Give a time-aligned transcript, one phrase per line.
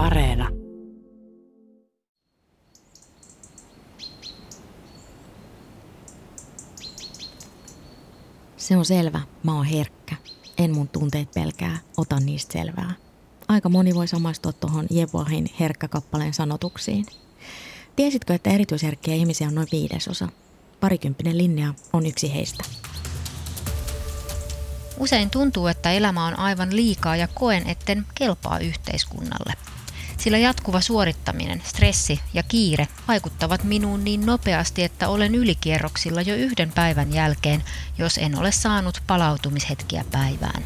[0.00, 0.48] Areena.
[8.56, 10.16] Se on selvä, mä oon herkkä.
[10.58, 12.94] En mun tunteet pelkää, otan niistä selvää.
[13.48, 17.06] Aika moni voi samaistua tuohon Jevoahin herkkä-kappaleen sanotuksiin.
[17.96, 20.28] Tiesitkö, että erityisherkkiä ihmisiä on noin viidesosa?
[20.80, 22.64] Parikymppinen linja on yksi heistä.
[24.98, 29.52] Usein tuntuu, että elämä on aivan liikaa ja koen, etten kelpaa yhteiskunnalle.
[30.20, 36.72] Sillä jatkuva suorittaminen, stressi ja kiire vaikuttavat minuun niin nopeasti, että olen ylikierroksilla jo yhden
[36.72, 37.64] päivän jälkeen,
[37.98, 40.62] jos en ole saanut palautumishetkiä päivään.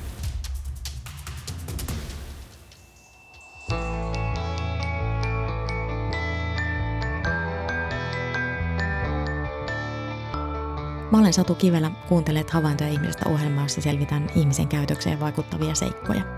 [11.12, 16.34] Mä olen Satu Kivelä, kuuntelet havaintoja ihmisestä ohjelmaa, jossa selvitän ihmisen käytökseen vaikuttavia seikkoja.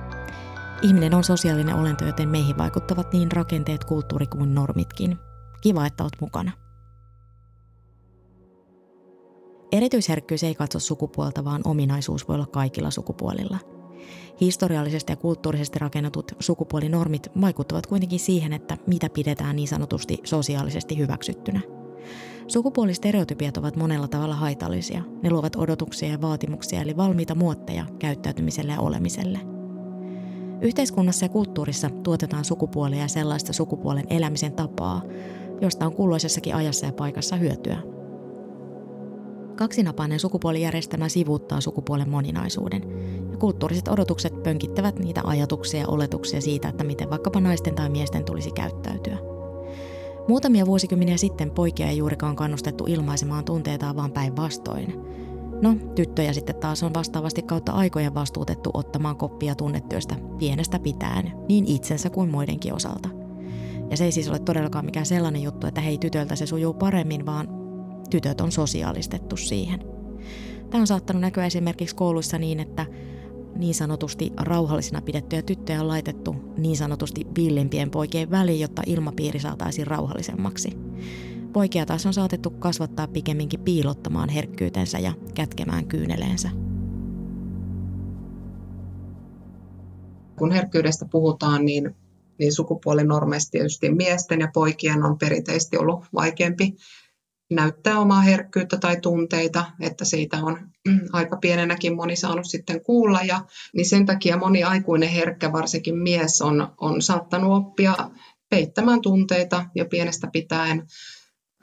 [0.82, 5.16] Ihminen on sosiaalinen olento, joten meihin vaikuttavat niin rakenteet, kulttuuri kuin normitkin.
[5.60, 6.52] Kiva, että oot mukana.
[9.72, 13.58] Erityisherkkyys ei katso sukupuolta, vaan ominaisuus voi olla kaikilla sukupuolilla.
[14.41, 21.61] Historiallisesti ja kulttuurisesti rakennetut sukupuolinormit vaikuttavat kuitenkin siihen, että mitä pidetään niin sanotusti sosiaalisesti hyväksyttynä–
[22.46, 25.02] Sukupuolistereotypiat ovat monella tavalla haitallisia.
[25.22, 29.55] Ne luovat odotuksia ja vaatimuksia eli valmiita muotteja käyttäytymiselle ja olemiselle.
[30.60, 35.02] Yhteiskunnassa ja kulttuurissa tuotetaan sukupuolia ja sellaista sukupuolen elämisen tapaa,
[35.60, 37.78] josta on kulloisessakin ajassa ja paikassa hyötyä.
[39.56, 42.82] Kaksinapainen sukupuolijärjestelmä sivuuttaa sukupuolen moninaisuuden,
[43.30, 48.24] ja kulttuuriset odotukset pönkittävät niitä ajatuksia ja oletuksia siitä, että miten vaikkapa naisten tai miesten
[48.24, 49.18] tulisi käyttäytyä.
[50.28, 55.00] Muutamia vuosikymmeniä sitten poikia ei juurikaan kannustettu ilmaisemaan tunteitaan vaan päinvastoin.
[55.62, 61.66] No, tyttöjä sitten taas on vastaavasti kautta aikojen vastuutettu ottamaan koppia tunnetyöstä pienestä pitäen, niin
[61.66, 63.08] itsensä kuin muidenkin osalta.
[63.90, 67.27] Ja se ei siis ole todellakaan mikään sellainen juttu, että hei tytöltä se sujuu paremmin,
[67.27, 67.48] vaan
[68.10, 69.80] tytöt on sosiaalistettu siihen.
[70.70, 72.86] Tämä on saattanut näkyä esimerkiksi kouluissa niin, että
[73.56, 79.86] niin sanotusti rauhallisina pidettyjä tyttöjä on laitettu niin sanotusti villimpien poikien väliin, jotta ilmapiiri saataisiin
[79.86, 80.70] rauhallisemmaksi.
[81.56, 86.50] Poikia taas on saatettu kasvattaa pikemminkin piilottamaan herkkyytensä ja kätkemään kyyneleensä.
[90.39, 91.96] Kun herkkyydestä puhutaan, niin,
[92.39, 96.77] niin sukupuolinormeista tietysti miesten ja poikien on perinteisesti ollut vaikeampi
[97.50, 100.58] näyttää omaa herkkyyttä tai tunteita, että siitä on
[101.12, 103.20] aika pienenäkin moni saanut sitten kuulla.
[103.20, 103.40] Ja,
[103.74, 107.95] niin sen takia moni aikuinen herkkä, varsinkin mies, on, on saattanut oppia
[108.50, 110.86] peittämään tunteita jo pienestä pitäen.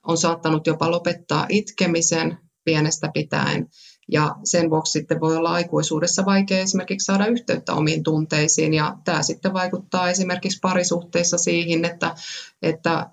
[0.08, 3.68] On saattanut jopa lopettaa itkemisen pienestä pitäen.
[4.12, 8.74] Ja sen vuoksi sitten voi olla aikuisuudessa vaikea esimerkiksi saada yhteyttä omiin tunteisiin.
[8.74, 12.16] Ja tämä sitten vaikuttaa esimerkiksi parisuhteissa siihen, että,
[12.62, 13.10] että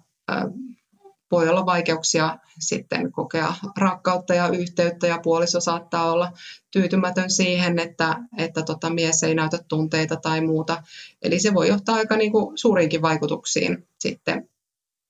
[1.30, 6.32] voi olla vaikeuksia sitten kokea rakkautta ja yhteyttä ja puoliso saattaa olla
[6.70, 10.82] tyytymätön siihen, että, että tota mies ei näytä tunteita tai muuta.
[11.22, 14.48] Eli se voi johtaa aika niin kuin suuriinkin vaikutuksiin sitten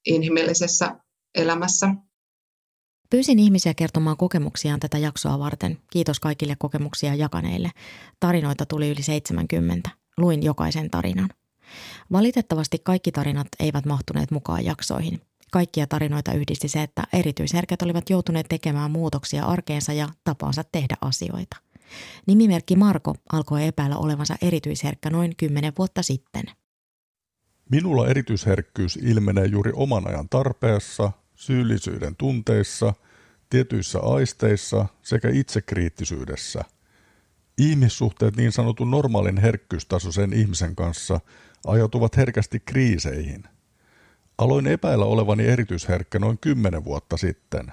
[0.06, 0.96] inhimillisessä
[1.34, 1.94] elämässä.
[3.10, 5.78] Pyysin ihmisiä kertomaan kokemuksiaan tätä jaksoa varten.
[5.92, 7.70] Kiitos kaikille kokemuksia jakaneille.
[8.20, 9.90] Tarinoita tuli yli 70.
[10.18, 11.28] Luin jokaisen tarinan.
[12.12, 15.20] Valitettavasti kaikki tarinat eivät mahtuneet mukaan jaksoihin.
[15.52, 21.56] Kaikkia tarinoita yhdisti se, että erityisherkät olivat joutuneet tekemään muutoksia arkeensa ja tapaansa tehdä asioita.
[22.26, 26.44] Nimimerkki Marko alkoi epäillä olevansa erityisherkkä noin kymmenen vuotta sitten.
[27.70, 32.94] Minulla erityisherkkyys ilmenee juuri oman ajan tarpeessa, syyllisyyden tunteissa,
[33.50, 36.64] tietyissä aisteissa sekä itsekriittisyydessä.
[37.58, 41.20] Ihmissuhteet niin sanotun normaalin herkkyystasoisen ihmisen kanssa
[41.66, 43.44] ajautuvat herkästi kriiseihin–
[44.40, 47.72] Aloin epäillä olevani erityisherkkä noin kymmenen vuotta sitten.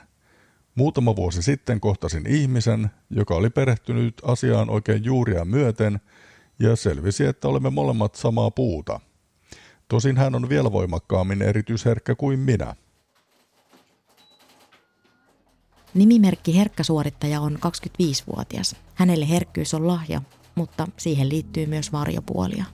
[0.75, 5.99] Muutama vuosi sitten kohtasin ihmisen, joka oli perehtynyt asiaan oikein juuria myöten
[6.59, 8.99] ja selvisi, että olemme molemmat samaa puuta.
[9.87, 12.75] Tosin hän on vielä voimakkaammin erityisherkkä kuin minä.
[15.93, 18.75] Nimimerkki Herkkäsuorittaja on 25-vuotias.
[18.95, 20.21] Hänelle herkkyys on lahja,
[20.55, 22.65] mutta siihen liittyy myös varjopuolia.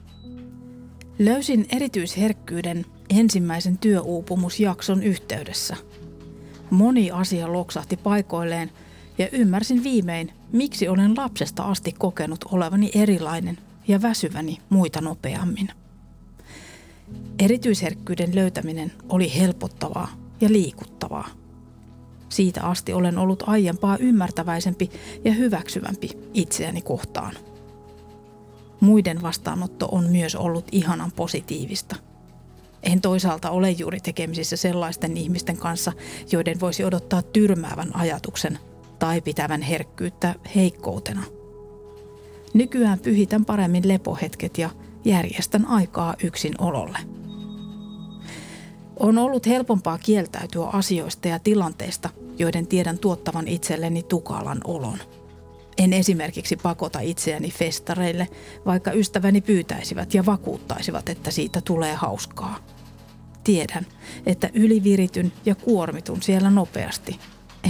[1.18, 5.76] Löysin erityisherkkyyden ensimmäisen työuupumusjakson yhteydessä.
[6.70, 8.70] Moni asia loksahti paikoilleen
[9.18, 13.58] ja ymmärsin viimein, miksi olen lapsesta asti kokenut olevani erilainen
[13.88, 15.68] ja väsyväni muita nopeammin.
[17.38, 20.08] Erityisherkkyyden löytäminen oli helpottavaa
[20.40, 21.28] ja liikuttavaa.
[22.28, 24.90] Siitä asti olen ollut aiempaa ymmärtäväisempi
[25.24, 27.34] ja hyväksyvämpi itseäni kohtaan.
[28.80, 31.96] Muiden vastaanotto on myös ollut ihanan positiivista–
[32.84, 35.92] En toisaalta ole juuri tekemisissä sellaisten ihmisten kanssa,
[36.32, 38.58] joiden voisi odottaa tyrmäävän ajatuksen
[38.98, 41.22] tai pitävän herkkyyttä heikkoutena.
[42.54, 44.70] Nykyään pyhitän paremmin lepohetket ja
[45.04, 46.98] järjestän aikaa yksin ololle.
[48.96, 54.98] On ollut helpompaa kieltäytyä asioista ja tilanteista, joiden tiedän tuottavan itselleni tukalan olon.
[55.78, 58.28] En esimerkiksi pakota itseäni festareille,
[58.66, 62.56] vaikka ystäväni pyytäisivät ja vakuuttaisivat, että siitä tulee hauskaa.
[63.44, 63.86] Tiedän,
[64.26, 67.18] että ylivirityn ja kuormitun siellä nopeasti,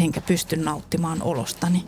[0.03, 1.85] enkä pysty nauttimaan olostani.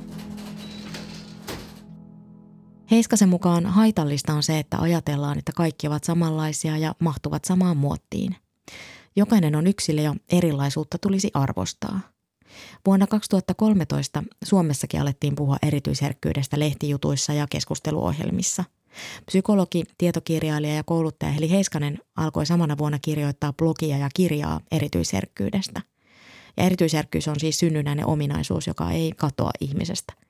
[2.90, 8.36] Heiskasen mukaan haitallista on se, että ajatellaan, että kaikki ovat samanlaisia ja mahtuvat samaan muottiin.
[9.16, 12.00] Jokainen on yksilö ja erilaisuutta tulisi arvostaa.
[12.86, 18.64] Vuonna 2013 Suomessakin alettiin puhua erityisherkkyydestä lehtijutuissa ja keskusteluohjelmissa.
[19.26, 25.80] Psykologi, tietokirjailija ja kouluttaja Heli Heiskanen alkoi samana vuonna kirjoittaa blogia ja kirjaa erityisherkkyydestä.
[26.56, 30.12] Ja erityisherkkyys on siis synnynnäinen ominaisuus, joka ei katoa ihmisestä–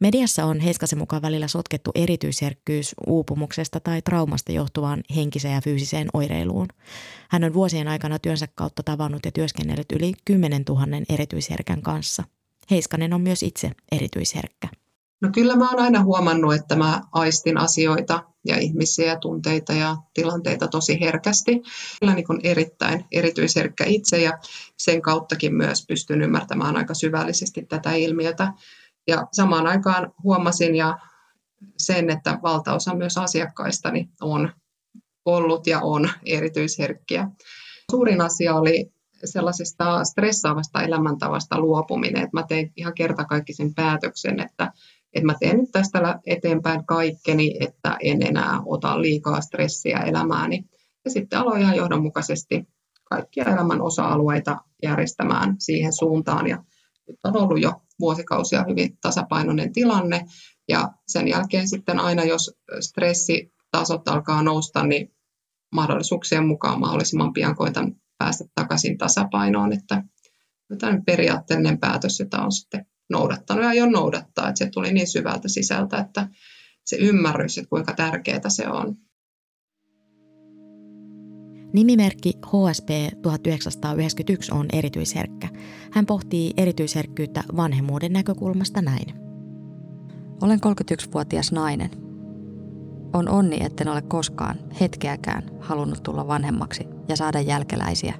[0.00, 6.68] Mediassa on Heiskasen mukaan välillä sotkettu erityisherkkyys uupumuksesta tai traumasta johtuvaan henkiseen ja fyysiseen oireiluun.
[7.28, 12.24] Hän on vuosien aikana työnsä kautta tavannut ja työskennellyt yli 10 000 erityisherkän kanssa.
[12.70, 14.68] Heiskanen on myös itse erityisherkkä.
[15.20, 20.68] No kyllä mä oon aina huomannut, että mä aistin asioita ja ihmisiä, tunteita ja tilanteita
[20.68, 21.62] tosi herkästi.
[22.00, 24.38] Kyllä niin kuin erittäin erityisherkkä itse ja
[24.76, 28.52] sen kauttakin myös pystyn ymmärtämään aika syvällisesti tätä ilmiötä.
[29.08, 30.98] Ja samaan aikaan huomasin ja
[31.78, 34.52] sen, että valtaosa myös asiakkaistani on
[35.24, 37.28] ollut ja on erityisherkkiä.
[37.90, 38.92] Suurin asia oli
[39.24, 44.72] sellaisesta stressaavasta elämäntavasta luopuminen, että mä tein ihan kertakaikkisen päätöksen, että,
[45.12, 50.64] että mä teen nyt tästä eteenpäin kaikkeni, että en enää ota liikaa stressiä elämääni.
[51.04, 52.68] Ja sitten aloin ihan johdonmukaisesti
[53.04, 56.46] kaikkia elämän osa-alueita järjestämään siihen suuntaan.
[56.46, 56.64] Ja
[57.08, 60.24] nyt on ollut jo vuosikausia hyvin tasapainoinen tilanne.
[60.68, 62.50] Ja sen jälkeen sitten aina, jos
[62.80, 65.14] stressitasot alkaa nousta, niin
[65.74, 69.72] mahdollisuuksien mukaan mahdollisimman pian koitan päästä takaisin tasapainoon.
[69.72, 70.02] Että
[70.78, 75.48] tämä periaatteellinen päätös, jota on sitten noudattanut ja aion noudattaa, että se tuli niin syvältä
[75.48, 76.28] sisältä, että
[76.86, 78.96] se ymmärrys, että kuinka tärkeää se on.
[81.72, 82.88] Nimimerkki HSP
[83.22, 85.48] 1991 on erityisherkkä.
[85.90, 89.14] Hän pohtii erityisherkkyyttä vanhemmuuden näkökulmasta näin.
[90.42, 91.90] Olen 31-vuotias nainen.
[93.12, 98.14] On onni, etten ole koskaan hetkeäkään halunnut tulla vanhemmaksi ja saada jälkeläisiä.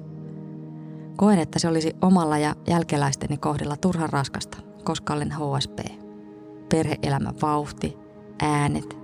[1.17, 5.79] Koen, että se olisi omalla ja jälkeläisteni kohdalla turhan raskasta, koska olen HSP.
[6.69, 7.97] Perheelämän vauhti,
[8.41, 8.97] äänet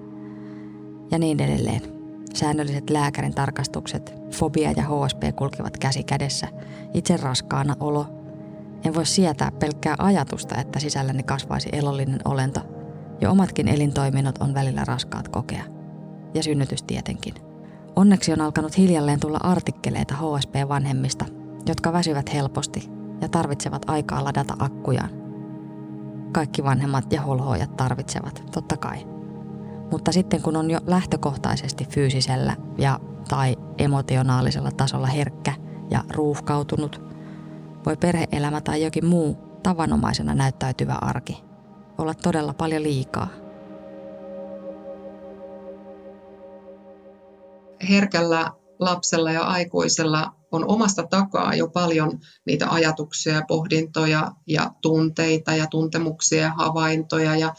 [1.12, 1.95] ja niin edelleen.
[2.36, 6.48] Säännölliset lääkärin tarkastukset, fobia ja HSP kulkevat käsi kädessä,
[6.94, 8.06] itse raskaana olo.
[8.86, 12.60] En voi sietää pelkkää ajatusta, että sisälläni kasvaisi elollinen olento.
[13.22, 15.64] Jo omatkin elintoiminnot on välillä raskaat kokea.
[16.34, 17.34] Ja synnytys tietenkin.
[17.96, 21.26] Onneksi on alkanut hiljalleen tulla artikkeleita HSP-vanhemmista,
[21.68, 22.90] jotka väsyvät helposti
[23.22, 25.10] ja tarvitsevat aikaa ladata akkujaan.
[26.32, 29.15] Kaikki vanhemmat ja holhoojat tarvitsevat, totta kai.
[29.92, 33.00] Mutta sitten kun on jo lähtökohtaisesti fyysisellä ja
[33.30, 35.54] tai emotionaalisella tasolla herkkä
[35.90, 37.02] ja ruuhkautunut,
[37.86, 41.44] voi perheelämä tai jokin muu tavanomaisena näyttäytyvä arki
[41.98, 43.28] olla todella paljon liikaa.
[47.90, 55.68] Herkällä lapsella ja aikuisella on omasta takaa jo paljon niitä ajatuksia, pohdintoja ja tunteita ja
[55.68, 57.54] tuntemuksia ja havaintoja ja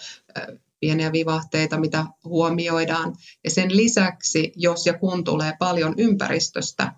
[0.81, 3.17] pieniä vivahteita, mitä huomioidaan.
[3.45, 6.93] Ja sen lisäksi, jos ja kun tulee paljon ympäristöstä,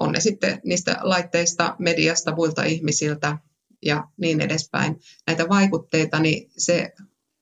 [0.00, 3.38] on ne sitten niistä laitteista, mediasta, muilta ihmisiltä
[3.84, 6.92] ja niin edespäin, näitä vaikutteita, niin se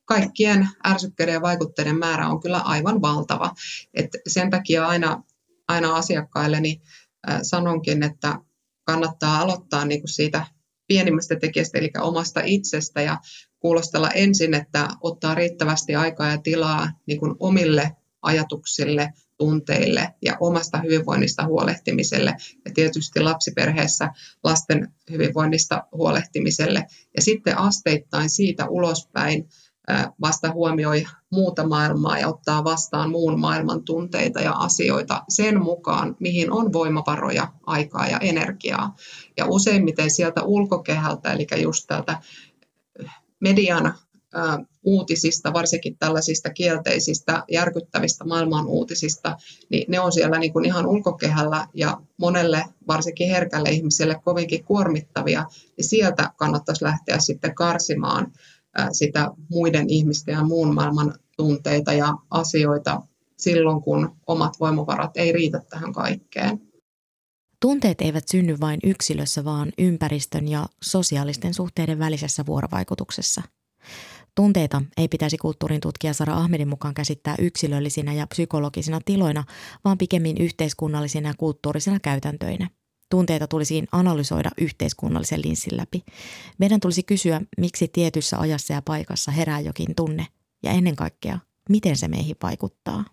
[0.05, 3.55] kaikkien ärsykkeiden ja vaikutteiden määrä on kyllä aivan valtava.
[3.95, 5.23] Et sen takia aina,
[5.69, 6.83] aina asiakkailleni
[7.43, 8.39] sanonkin, että
[8.85, 10.47] kannattaa aloittaa niin kuin siitä
[10.87, 13.19] pienimmästä tekijästä, eli omasta itsestä, ja
[13.61, 20.79] kuulostella ensin, että ottaa riittävästi aikaa ja tilaa niin kuin omille ajatuksille, tunteille ja omasta
[20.79, 22.35] hyvinvoinnista huolehtimiselle
[22.65, 24.11] ja tietysti lapsiperheessä
[24.45, 26.87] lasten hyvinvoinnista huolehtimiselle.
[27.17, 29.49] Ja sitten asteittain siitä ulospäin
[30.21, 36.53] vasta huomioi muuta maailmaa ja ottaa vastaan muun maailman tunteita ja asioita sen mukaan, mihin
[36.53, 38.95] on voimavaroja, aikaa ja energiaa.
[39.37, 42.21] Ja useimmiten sieltä ulkokehältä, eli just täältä
[43.41, 43.95] median
[44.85, 49.37] uutisista, varsinkin tällaisista kielteisistä, järkyttävistä maailman uutisista,
[49.71, 55.45] niin ne on siellä niin kuin ihan ulkokehällä ja monelle, varsinkin herkälle ihmiselle, kovinkin kuormittavia,
[55.77, 58.33] niin sieltä kannattaisi lähteä sitten karsimaan
[58.93, 63.03] sitä muiden ihmisten ja muun maailman tunteita ja asioita
[63.37, 66.68] silloin, kun omat voimavarat ei riitä tähän kaikkeen.
[67.61, 73.43] Tunteet eivät synny vain yksilössä, vaan ympäristön ja sosiaalisten suhteiden välisessä vuorovaikutuksessa.
[74.35, 79.45] Tunteita ei pitäisi kulttuurin tutkija Sara Ahmedin mukaan käsittää yksilöllisinä ja psykologisina tiloina,
[79.85, 82.71] vaan pikemmin yhteiskunnallisina ja kulttuurisina käytäntöinä.
[83.11, 86.05] Tunteita tulisi analysoida yhteiskunnallisen linssin läpi.
[86.59, 90.27] Meidän tulisi kysyä, miksi tietyssä ajassa ja paikassa herää jokin tunne,
[90.63, 91.39] ja ennen kaikkea,
[91.69, 93.05] miten se meihin vaikuttaa.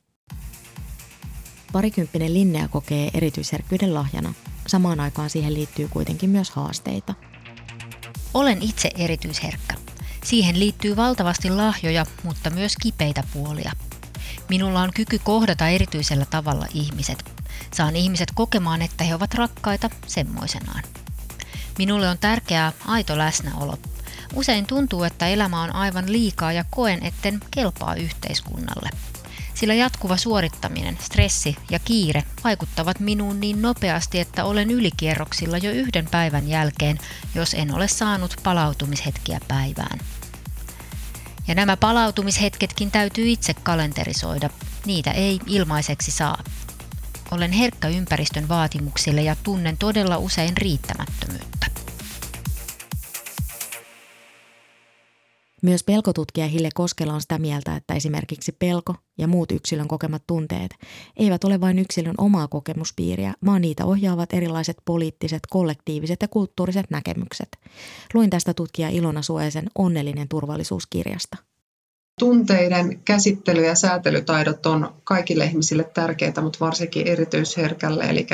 [1.75, 4.34] Parikymppinen Linnea kokee erityisherkkyyden lahjana.
[4.67, 7.13] Samaan aikaan siihen liittyy kuitenkin myös haasteita.
[8.34, 9.74] Olen itse erityisherkkä.
[10.24, 13.72] Siihen liittyy valtavasti lahjoja, mutta myös kipeitä puolia.
[14.50, 17.32] Minulla on kyky kohdata erityisellä tavalla ihmiset.
[17.74, 20.84] Saan ihmiset kokemaan, että he ovat rakkaita semmoisenaan.
[21.77, 23.77] Minulle on tärkeää aito läsnäolo.
[24.34, 28.89] Usein tuntuu, että elämä on aivan liikaa ja koen, etten kelpaa yhteiskunnalle–
[29.55, 36.07] sillä jatkuva suorittaminen, stressi ja kiire vaikuttavat minuun niin nopeasti, että olen ylikierroksilla jo yhden
[36.12, 36.97] päivän jälkeen,
[37.35, 40.00] jos en ole saanut palautumishetkiä päivään.
[41.47, 44.50] Ja nämä palautumishetketkin täytyy itse kalenterisoida,
[44.85, 46.43] niitä ei ilmaiseksi saa.
[47.31, 51.54] Olen herkkä ympäristön vaatimuksille ja tunnen todella usein riittämättömyyttä.
[55.62, 60.71] Myös pelkotutkija Hille Koskela on sitä mieltä, että esimerkiksi pelko ja muut yksilön kokemat tunteet
[61.17, 67.50] eivät ole vain yksilön omaa kokemuspiiriä, vaan niitä ohjaavat erilaiset poliittiset, kollektiiviset ja kulttuuriset näkemykset.
[68.13, 71.38] Luin tästä tutkija Ilona Suojasen Onnellinen turvallisuuskirjasta.
[72.19, 78.03] Tunteiden käsittely- ja säätelytaidot on kaikille ihmisille tärkeitä, mutta varsinkin erityisherkälle.
[78.03, 78.27] Eli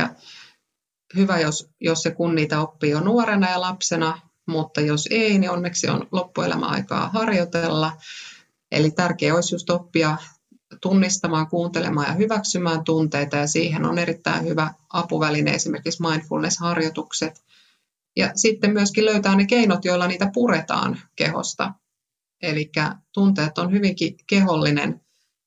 [1.15, 5.51] hyvä, jos, jos se kun niitä oppii jo nuorena ja lapsena, mutta jos ei, niin
[5.51, 7.97] onneksi on loppuelämä aikaa harjoitella.
[8.71, 10.17] Eli tärkeää olisi just oppia
[10.81, 17.43] tunnistamaan, kuuntelemaan ja hyväksymään tunteita ja siihen on erittäin hyvä apuväline esimerkiksi mindfulness-harjoitukset.
[18.15, 21.73] Ja sitten myöskin löytää ne keinot, joilla niitä puretaan kehosta.
[22.41, 22.71] Eli
[23.13, 25.01] tunteet on hyvinkin kehollinen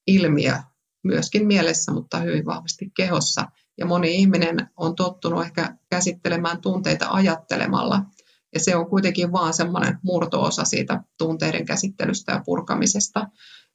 [0.06, 0.56] ilmiö
[1.02, 3.46] myöskin mielessä, mutta hyvin vahvasti kehossa.
[3.78, 8.02] Ja moni ihminen on tottunut ehkä käsittelemään tunteita ajattelemalla–
[8.54, 13.28] ja se on kuitenkin vaan semmoinen murtoosa siitä tunteiden käsittelystä ja purkamisesta.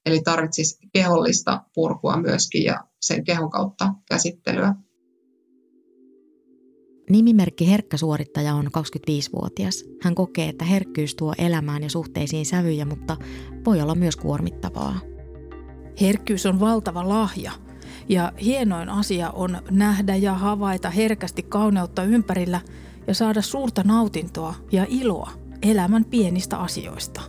[0.05, 4.75] Eli tarvitsisi kehollista purkua myöskin ja sen kehon kautta käsittelyä.
[7.09, 9.85] Nimimerkki Herkkä suorittaja on 25-vuotias.
[10.01, 13.17] Hän kokee, että herkkyys tuo elämään ja suhteisiin sävyjä, mutta
[13.65, 14.99] voi olla myös kuormittavaa.
[16.01, 17.51] Herkkyys on valtava lahja
[18.09, 22.61] ja hienoin asia on nähdä ja havaita herkästi kauneutta ympärillä–
[23.09, 27.21] ja saada suurta nautintoa ja iloa elämän pienistä asioista.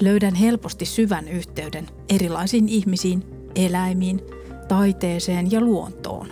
[0.00, 4.20] Löydän helposti syvän yhteyden erilaisiin ihmisiin, eläimiin,
[4.68, 6.28] taiteeseen ja luontoon.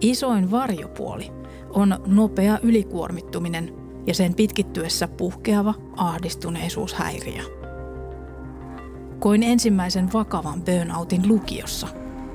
[0.00, 1.30] Isoin varjopuoli
[1.70, 3.74] on nopea ylikuormittuminen
[4.06, 7.42] ja sen pitkittyessä puhkeava ahdistuneisuushäiriö.
[9.18, 11.88] Koin ensimmäisen vakavan burnoutin lukiossa,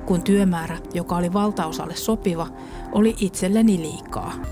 [0.08, 2.46] kun työmäärä, joka oli valtaosalle sopiva,
[2.92, 4.32] oli itselleni liikaa–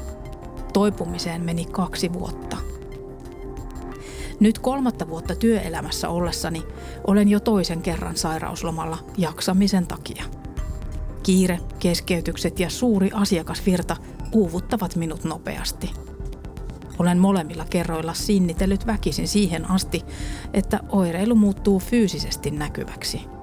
[0.76, 2.56] Toipumiseen meni kaksi vuotta.
[4.40, 6.62] Nyt kolmatta vuotta työelämässä ollessani
[7.06, 10.24] olen jo toisen kerran sairauslomalla jaksamisen takia.
[11.22, 13.96] Kiire, keskeytykset ja suuri asiakasvirta
[14.32, 15.90] uuvuttavat minut nopeasti.
[16.98, 20.04] Olen molemmilla kerroilla sinnitellyt väkisin siihen asti,
[20.54, 23.20] että oireilu muuttuu fyysisesti näkyväksi–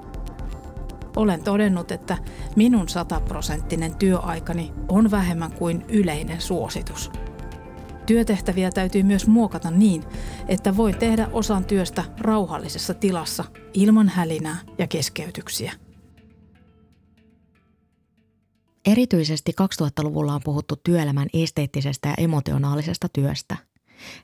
[1.15, 2.17] olen todennut, että
[2.55, 7.11] minun sataprosenttinen työaikani on vähemmän kuin yleinen suositus.
[8.05, 10.03] Työtehtäviä täytyy myös muokata niin,
[10.47, 13.43] että voi tehdä osan työstä rauhallisessa tilassa
[13.73, 15.73] ilman hälinää ja keskeytyksiä.
[18.85, 23.57] Erityisesti 2000-luvulla on puhuttu työelämän esteettisestä ja emotionaalisesta työstä–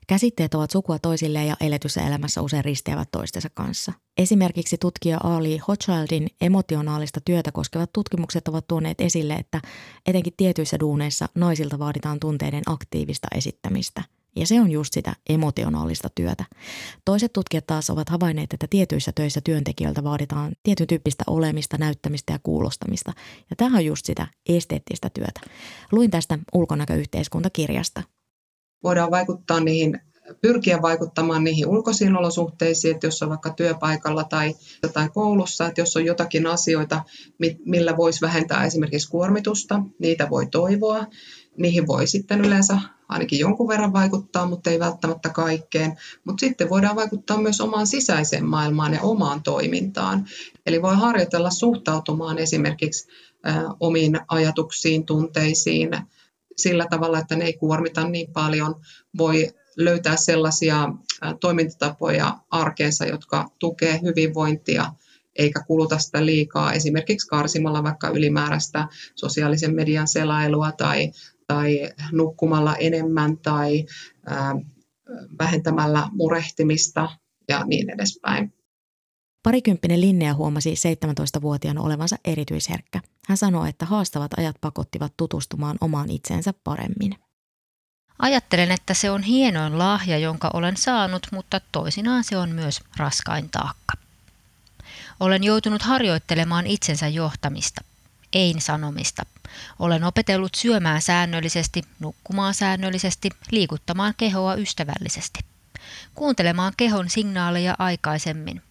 [0.06, 3.92] Käsitteet ovat sukua toisilleen ja eletyssä elämässä usein risteävät toistensa kanssa.
[4.18, 9.60] Esimerkiksi tutkija Ali Hochschildin emotionaalista työtä koskevat tutkimukset ovat tuoneet esille, että
[10.06, 14.02] etenkin tietyissä duuneissa naisilta vaaditaan tunteiden aktiivista esittämistä.
[14.36, 16.44] Ja se on just sitä emotionaalista työtä.
[17.04, 22.38] Toiset tutkijat taas ovat havainneet, että tietyissä töissä työntekijöiltä vaaditaan tietyn tyyppistä olemista, näyttämistä ja
[22.42, 23.12] kuulostamista.
[23.50, 25.40] Ja tämä on just sitä esteettistä työtä.
[25.92, 28.02] Luin tästä ulkonäköyhteiskuntakirjasta
[28.82, 30.00] voidaan vaikuttaa niihin
[30.40, 34.54] pyrkiä vaikuttamaan niihin ulkoisiin olosuhteisiin, että jos on vaikka työpaikalla tai,
[34.92, 37.04] tai koulussa, että jos on jotakin asioita,
[37.64, 41.06] millä voisi vähentää esimerkiksi kuormitusta, niitä voi toivoa.
[41.56, 45.96] Niihin voi sitten yleensä ainakin jonkun verran vaikuttaa, mutta ei välttämättä kaikkeen.
[46.24, 50.26] Mutta sitten voidaan vaikuttaa myös omaan sisäiseen maailmaan ja omaan toimintaan.
[50.66, 53.08] Eli voi harjoitella suhtautumaan esimerkiksi
[53.80, 55.90] omiin ajatuksiin, tunteisiin
[56.62, 58.74] sillä tavalla, että ne ei kuormita niin paljon.
[59.18, 60.88] Voi löytää sellaisia
[61.40, 64.92] toimintatapoja arkeensa, jotka tukee hyvinvointia
[65.36, 71.12] eikä kuluta sitä liikaa, esimerkiksi karsimalla vaikka ylimääräistä sosiaalisen median selailua tai,
[71.46, 73.84] tai nukkumalla enemmän tai
[74.26, 74.54] ää,
[75.38, 77.08] vähentämällä murehtimista
[77.48, 78.52] ja niin edespäin.
[79.42, 83.00] Parikymppinen Linnea huomasi 17-vuotiaana olevansa erityisherkkä.
[83.28, 87.18] Hän sanoi, että haastavat ajat pakottivat tutustumaan omaan itseensä paremmin.
[88.18, 93.50] Ajattelen, että se on hienoin lahja, jonka olen saanut, mutta toisinaan se on myös raskain
[93.50, 93.92] taakka.
[95.20, 97.84] Olen joutunut harjoittelemaan itsensä johtamista,
[98.32, 99.22] ein sanomista.
[99.78, 105.40] Olen opetellut syömään säännöllisesti, nukkumaan säännöllisesti, liikuttamaan kehoa ystävällisesti.
[106.14, 108.62] Kuuntelemaan kehon signaaleja aikaisemmin.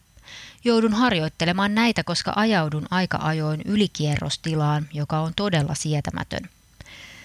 [0.63, 6.49] Joudun harjoittelemaan näitä, koska ajaudun aika ajoin ylikierrostilaan, joka on todella sietämätön.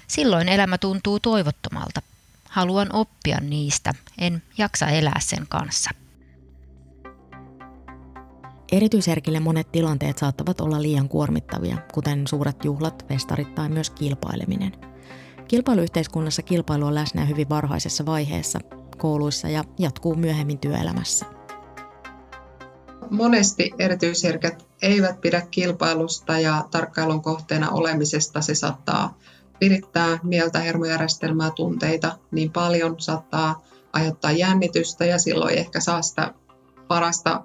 [0.07, 2.03] Silloin elämä tuntuu toivottomalta.
[2.49, 5.91] Haluan oppia niistä, en jaksa elää sen kanssa.
[8.73, 14.73] Erityisherkille monet tilanteet saattavat olla liian kuormittavia, kuten suuret juhlat, festarit tai myös kilpaileminen.
[15.49, 18.61] Kilpailuyhteiskunnassa kilpailu on läsnä hyvin varhaisessa vaiheessa,
[18.99, 21.27] kouluissa ja jatkuu myöhemmin työelämässä.
[23.11, 28.41] Monesti erityisherkät eivät pidä kilpailusta ja tarkkailun kohteena olemisesta.
[28.41, 29.19] Se saattaa
[29.61, 36.35] virittää mieltä, hermojärjestelmää, tunteita niin paljon, saattaa aiheuttaa jännitystä ja silloin ehkä saa sitä
[36.89, 37.45] parasta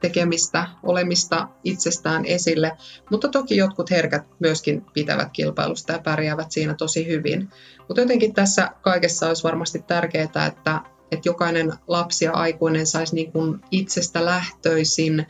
[0.00, 2.76] tekemistä, olemista itsestään esille.
[3.10, 7.50] Mutta toki jotkut herkät myöskin pitävät kilpailusta ja pärjäävät siinä tosi hyvin.
[7.88, 13.32] Mutta jotenkin tässä kaikessa olisi varmasti tärkeää, että, että jokainen lapsi ja aikuinen saisi niin
[13.32, 15.26] kuin itsestä lähtöisin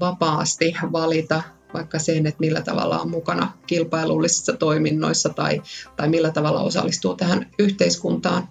[0.00, 1.42] vapaasti valita
[1.74, 5.62] vaikka sen, että millä tavalla on mukana kilpailullisissa toiminnoissa tai,
[5.96, 8.48] tai millä tavalla osallistuu tähän yhteiskuntaan.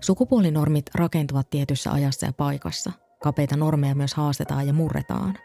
[0.00, 2.92] Sukupuolinormit rakentuvat tietyssä ajassa ja paikassa.
[3.22, 5.38] Kapeita normeja myös haastetaan ja murretaan.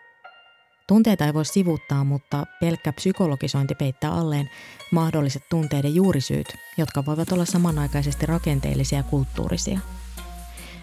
[0.92, 4.50] Tunteita ei voi sivuttaa, mutta pelkkä psykologisointi peittää alleen
[4.92, 9.80] mahdolliset tunteiden juurisyyt, jotka voivat olla samanaikaisesti rakenteellisia ja kulttuurisia–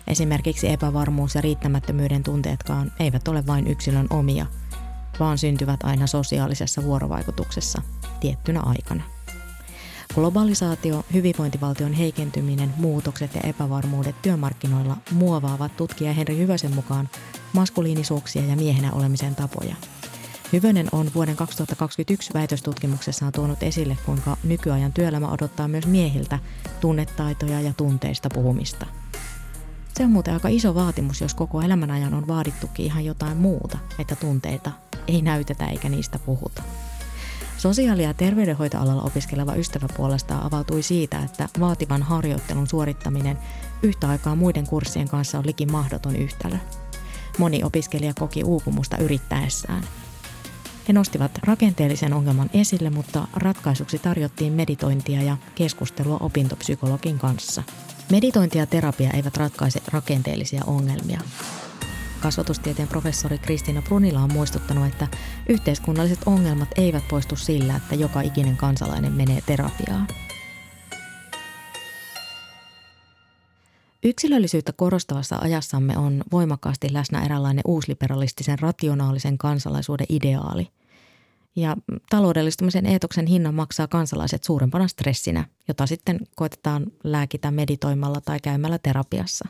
[0.08, 4.46] Esimerkiksi epävarmuus ja riittämättömyyden tunteetkaan eivät ole vain yksilön omia,
[5.20, 7.82] vaan syntyvät aina sosiaalisessa vuorovaikutuksessa
[8.20, 9.02] tiettynä aikana.
[10.14, 17.08] Globalisaatio, hyvinvointivaltion heikentyminen, muutokset ja epävarmuudet työmarkkinoilla muovaavat tutkija Henri Hyvösen mukaan
[17.52, 19.76] maskuliinisuuksia ja miehenä olemisen tapoja.
[20.52, 26.38] Hyvönen on vuoden 2021 väitöstutkimuksessaan tuonut esille, kuinka nykyajan työelämä odottaa myös miehiltä
[26.80, 28.86] tunnetaitoja ja tunteista puhumista–
[29.98, 33.78] se on muuten aika iso vaatimus, jos koko elämän ajan on vaadittukin ihan jotain muuta,
[33.98, 34.70] että tunteita
[35.08, 36.62] ei näytetä eikä niistä puhuta.
[37.56, 43.38] Sosiaali- ja terveydenhoitoalalla opiskeleva ystävä puolestaan avautui siitä, että vaativan harjoittelun suorittaminen
[43.82, 46.56] yhtä aikaa muiden kurssien kanssa on likin mahdoton yhtälö.
[47.38, 49.82] Moni opiskelija koki uupumusta yrittäessään.
[50.88, 57.62] He nostivat rakenteellisen ongelman esille, mutta ratkaisuksi tarjottiin meditointia ja keskustelua opintopsykologin kanssa–
[58.10, 61.20] Meditointi ja terapia eivät ratkaise rakenteellisia ongelmia.
[62.20, 65.08] Kasvatustieteen professori Kristiina Brunila on muistuttanut, että
[65.48, 70.08] yhteiskunnalliset ongelmat eivät poistu sillä, että joka ikinen kansalainen menee terapiaan.
[74.04, 80.68] Yksilöllisyyttä korostavassa ajassamme on voimakkaasti läsnä eräänlainen uusliberalistisen rationaalisen kansalaisuuden ideaali–
[81.58, 81.76] ja
[82.10, 89.48] taloudellistumisen eetoksen hinnan maksaa kansalaiset suurempana stressinä, jota sitten koetetaan lääkitä meditoimalla tai käymällä terapiassa.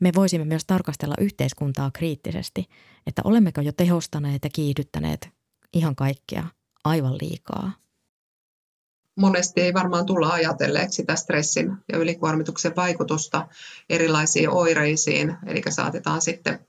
[0.00, 2.68] Me voisimme myös tarkastella yhteiskuntaa kriittisesti,
[3.06, 5.28] että olemmeko jo tehostaneet ja kiihdyttäneet
[5.72, 6.44] ihan kaikkea
[6.84, 7.72] aivan liikaa.
[9.16, 13.48] Monesti ei varmaan tulla ajatelleeksi sitä stressin ja ylikuormituksen vaikutusta
[13.90, 16.66] erilaisiin oireisiin, eli saatetaan sitten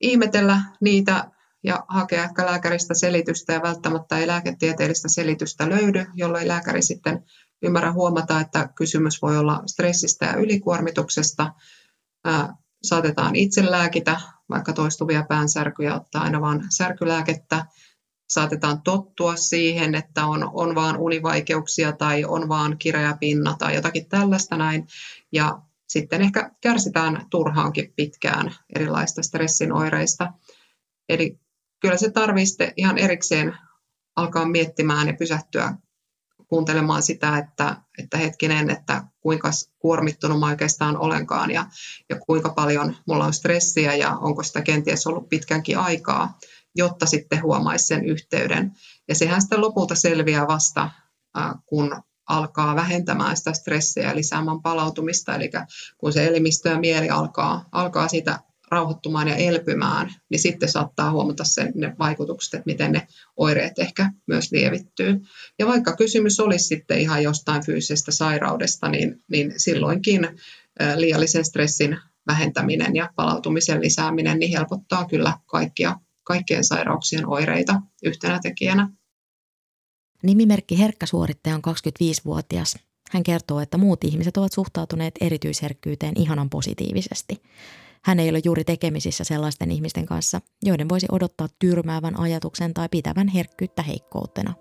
[0.00, 1.30] ihmetellä niitä
[1.64, 7.24] ja hakea ehkä lääkäristä selitystä ja välttämättä ei lääketieteellistä selitystä löydy, jolloin lääkäri sitten
[7.62, 11.52] ymmärrä huomata, että kysymys voi olla stressistä ja ylikuormituksesta.
[12.82, 17.66] Saatetaan itse lääkitä, vaikka toistuvia päänsärkyjä, ottaa aina vain särkylääkettä
[18.28, 24.08] saatetaan tottua siihen, että on, on vaan univaikeuksia tai on vaan kireä pinna tai jotakin
[24.08, 24.86] tällaista näin.
[25.32, 30.32] Ja sitten ehkä kärsitään turhaankin pitkään erilaista stressin oireista.
[31.08, 31.40] Eli
[31.80, 33.56] kyllä se tarvitsee ihan erikseen
[34.16, 35.74] alkaa miettimään ja pysähtyä
[36.48, 41.66] kuuntelemaan sitä, että, että hetkinen, että kuinka kuormittunut mä oikeastaan olenkaan ja,
[42.08, 46.38] ja kuinka paljon mulla on stressiä ja onko sitä kenties ollut pitkänkin aikaa,
[46.74, 48.72] jotta sitten huomaisi sen yhteyden.
[49.08, 50.90] Ja sehän sitten lopulta selviää vasta,
[51.66, 55.50] kun alkaa vähentämään sitä stressiä ja lisäämään palautumista, eli
[55.98, 58.38] kun se elimistö ja mieli alkaa, alkaa sitä
[58.70, 64.12] rauhoittumaan ja elpymään, niin sitten saattaa huomata sen ne vaikutukset, että miten ne oireet ehkä
[64.26, 65.20] myös lievittyy.
[65.58, 70.28] Ja vaikka kysymys olisi sitten ihan jostain fyysisestä sairaudesta, niin, niin silloinkin
[70.96, 78.90] liiallisen stressin vähentäminen ja palautumisen lisääminen niin helpottaa kyllä kaikkia, kaikkien sairauksien oireita yhtenä tekijänä.
[80.22, 82.76] Nimimerkki Herkkäsuorittaja on 25-vuotias.
[83.10, 87.42] Hän kertoo, että muut ihmiset ovat suhtautuneet erityisherkkyyteen ihanan positiivisesti.
[88.04, 93.28] Hän ei ole juuri tekemisissä sellaisten ihmisten kanssa, joiden voisi odottaa tyrmäävän ajatuksen tai pitävän
[93.28, 94.54] herkkyyttä heikkoutena.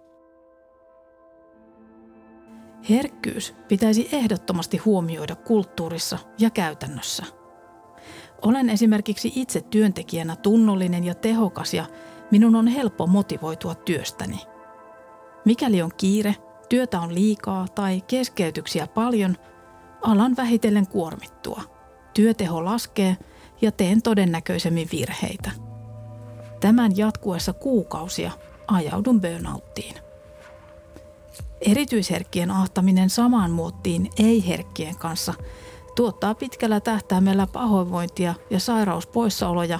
[2.90, 7.24] Herkkyys pitäisi ehdottomasti huomioida kulttuurissa ja käytännössä.
[8.42, 11.86] Olen esimerkiksi itse työntekijänä tunnollinen ja tehokas ja
[12.32, 14.40] minun on helppo motivoitua työstäni.
[15.46, 16.36] Mikäli on kiire,
[16.70, 19.36] työtä on liikaa tai keskeytyksiä paljon,
[20.02, 21.75] alan vähitellen kuormittua.
[22.16, 23.18] Työteho laskee–
[23.62, 25.52] ja teen todennäköisemmin virheitä.
[26.60, 28.32] Tämän jatkuessa kuukausia
[28.68, 29.96] ajaudun burnouttiin.
[31.62, 35.34] Erityisherkkien ahtaminen samaan muottiin ei-herkkien kanssa
[35.96, 39.80] tuottaa pitkällä tähtäimellä pahoinvointia ja sairauspoissaoloja,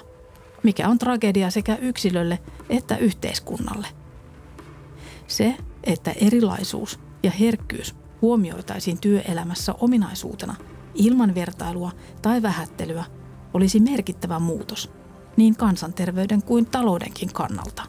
[0.64, 3.88] mikä on tragedia sekä yksilölle että yhteiskunnalle.
[5.28, 10.56] Se, että erilaisuus ja herkkyys huomioitaisiin työelämässä ominaisuutena
[10.96, 13.04] ilman vertailua tai vähättelyä–
[13.56, 14.92] olisi merkittävä muutos
[15.38, 17.84] niin kansanterveyden kuin taloudenkin kannalta.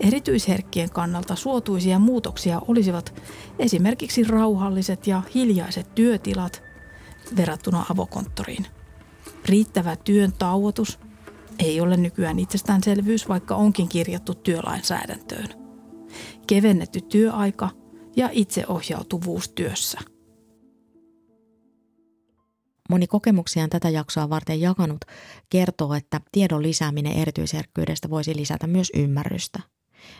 [0.00, 3.22] Erityisherkkien kannalta suotuisia muutoksia olisivat
[3.58, 6.62] esimerkiksi rauhalliset ja hiljaiset työtilat
[7.36, 8.66] verrattuna avokonttoriin.
[9.44, 10.98] Riittävä työn tauotus
[11.58, 15.48] ei ole nykyään itsestäänselvyys, vaikka onkin kirjattu työlainsäädäntöön.
[16.46, 17.70] Kevennetty työaika
[18.16, 19.98] ja itseohjautuvuus työssä–
[22.90, 25.04] Moni kokemuksiaan tätä jaksoa varten jakanut
[25.50, 29.60] kertoo, että tiedon lisääminen erityisherkkyydestä voisi lisätä myös ymmärrystä.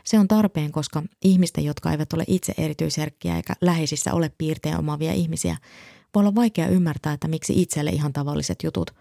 [0.04, 5.12] Se on tarpeen, koska ihmisten, jotka eivät ole itse erityisherkkiä eikä läheisissä ole piirteen omavia
[5.12, 5.56] ihmisiä,
[6.14, 8.94] voi olla vaikea ymmärtää, että miksi itselle ihan tavalliset jutut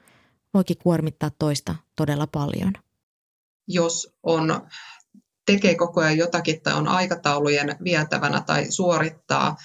[0.54, 2.74] voikin kuormittaa toista todella paljon.
[3.67, 4.67] Jos on
[5.45, 9.56] tekee koko ajan jotakin tai on aikataulujen vietävänä tai suorittaa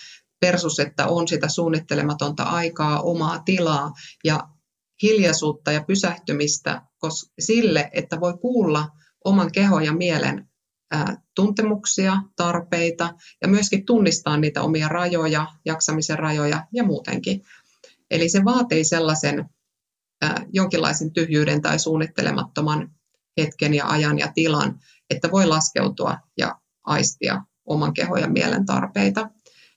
[0.43, 3.93] versus, että on sitä suunnittelematonta aikaa, omaa tilaa
[4.25, 4.49] ja
[5.03, 6.83] hiljaisuutta ja pysähtymistä
[7.39, 8.89] sille, että voi kuulla
[9.25, 10.49] oman kehon ja mielen
[11.35, 17.43] tuntemuksia, tarpeita ja myöskin tunnistaa niitä omia rajoja, jaksamisen rajoja ja muutenkin.
[18.11, 19.45] Eli se vaatii sellaisen
[20.53, 22.91] jonkinlaisen tyhjyyden tai suunnittelemattoman
[23.41, 24.79] hetken ja ajan ja tilan,
[25.11, 29.31] että voi laskeutua ja aistia oman kehon ja mielen tarpeita.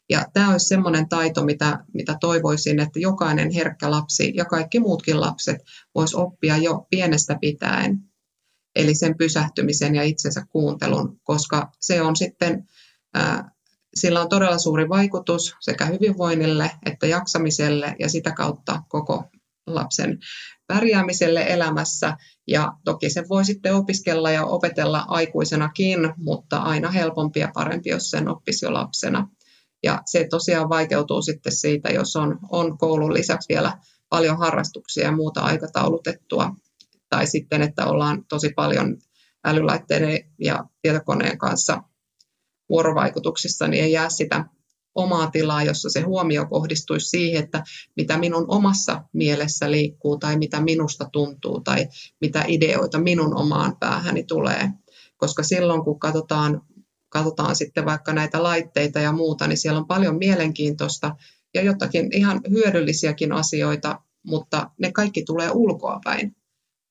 [0.10, 5.22] Ja tämä olisi sellainen taito, mitä, mitä toivoisin, että jokainen herkkä lapsi ja kaikki muutkin
[5.22, 5.58] lapset
[5.96, 8.00] vois oppia jo pienestä pitäen.
[8.76, 12.68] Eli sen pysähtymisen ja itsensä kuuntelun, koska se on sitten,
[13.14, 13.52] ää,
[13.96, 19.24] sillä on todella suuri vaikutus sekä hyvinvoinnille että jaksamiselle ja sitä kautta koko
[19.68, 20.20] lapsen
[20.68, 22.18] pärjäämiselle elämässä.
[22.48, 28.12] Ja toki se voi sitten opiskella ja opetella aikuisenakin, mutta aina helpompi ja parempi, jos
[28.12, 29.28] sen oppisi jo lapsena.
[29.84, 33.78] Ja se tosiaan vaikeutuu sitten siitä, jos on, on koulun lisäksi vielä
[34.10, 36.56] paljon harrastuksia ja muuta aikataulutettua.
[37.10, 38.98] Tai sitten, että ollaan tosi paljon
[39.44, 41.84] älylaitteiden ja tietokoneen kanssa
[42.70, 44.46] vuorovaikutuksissa, niin ei jää sitä
[44.96, 47.64] omaa tilaa, jossa se huomio kohdistuisi siihen, että
[47.96, 51.88] mitä minun omassa mielessä liikkuu tai mitä minusta tuntuu tai
[52.22, 54.70] mitä ideoita minun omaan päähäni tulee.
[55.18, 56.62] Koska silloin, kun katsotaan
[57.10, 61.16] katsotaan sitten vaikka näitä laitteita ja muuta, niin siellä on paljon mielenkiintoista
[61.54, 66.36] ja jotakin ihan hyödyllisiäkin asioita, mutta ne kaikki tulee ulkoa päin.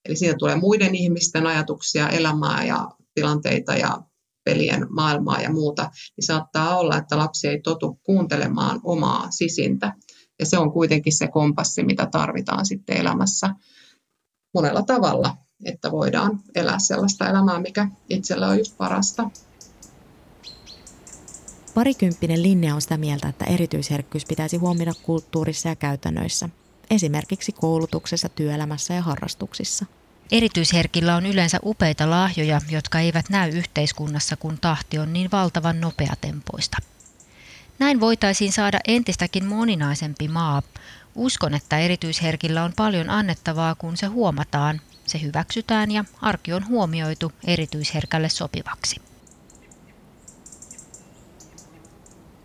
[0.04, 4.02] Eli siinä tulee muiden ihmisten ajatuksia, elämää ja tilanteita ja
[4.44, 9.94] pelien maailmaa ja muuta, niin saattaa olla, että lapsi ei totu kuuntelemaan omaa sisintä.
[10.38, 13.54] Ja se on kuitenkin se kompassi, mitä tarvitaan sitten elämässä
[14.54, 15.36] monella tavalla.
[15.64, 19.30] että voidaan elää sellaista elämää, mikä itselle on just parasta.
[21.78, 26.48] Parikymppinen linja on sitä mieltä, että erityisherkkyys pitäisi huomioida kulttuurissa ja käytännöissä,
[26.90, 29.86] esimerkiksi koulutuksessa, työelämässä ja harrastuksissa.
[30.32, 36.76] Erityisherkillä on yleensä upeita lahjoja, jotka eivät näy yhteiskunnassa, kun tahti on niin valtavan nopeatempoista.
[37.78, 40.62] Näin voitaisiin saada entistäkin moninaisempi maa.
[41.14, 47.32] Uskon, että erityisherkillä on paljon annettavaa, kun se huomataan, se hyväksytään ja arki on huomioitu
[47.46, 48.96] erityisherkälle sopivaksi.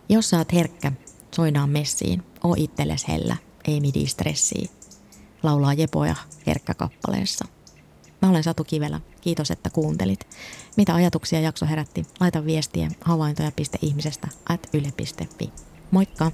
[0.08, 0.92] Jos sä oot herkkä,
[1.34, 4.68] soinaan messiin, oo itselles hellä, ei midi stressiä.
[5.42, 6.14] Laulaa Jepoja
[6.46, 7.44] herkkä kappaleessa.
[8.22, 9.00] Mä olen Satu Kivelä.
[9.20, 10.28] Kiitos, että kuuntelit.
[10.76, 12.06] Mitä ajatuksia jakso herätti?
[12.20, 15.52] Laita viestiä havaintoja.ihmisestä at yle.fi.
[15.90, 16.32] Moikka!